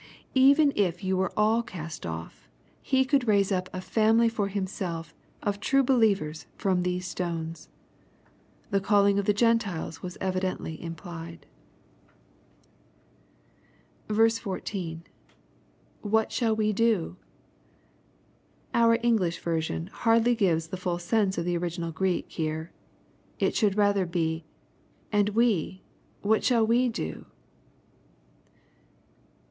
Even 0.33 0.73
if 0.75 1.03
you 1.03 1.15
were 1.15 1.31
all 1.37 1.61
cast 1.61 2.07
off, 2.07 2.49
He 2.81 3.05
could 3.05 3.27
raise 3.27 3.51
up 3.51 3.69
a 3.71 3.79
family 3.81 4.29
for 4.29 4.49
J9tm« 4.49 4.63
9e^ 4.63 5.11
of 5.43 5.59
true 5.59 5.83
believers 5.83 6.47
from 6.55 6.81
these 6.81 7.05
stones." 7.05 7.69
The 8.71 8.81
calUng 8.81 9.19
of 9.19 9.25
the 9.25 9.33
Gen 9.35 9.59
tiles 9.59 10.01
was 10.01 10.17
evidently 10.19 10.81
implied. 10.81 11.45
14.— 14.11 15.03
[wluit 16.03 16.31
shall 16.31 16.55
we 16.55 16.73
do 16.73 17.17
f] 18.73 18.81
Our 18.81 18.97
English 19.03 19.37
version 19.37 19.85
hardly 19.85 20.33
gives 20.33 20.69
the 20.69 20.77
full 20.77 20.97
sense 20.97 21.37
of 21.37 21.45
the 21.45 21.55
original 21.57 21.91
Greek 21.91 22.25
here. 22.31 22.71
It 23.37 23.55
should 23.55 23.77
rather 23.77 24.07
be," 24.07 24.45
and 25.11 25.29
we, 25.29 25.83
what 26.23 26.43
shall 26.43 26.65
we 26.65 26.89
do 26.89 27.27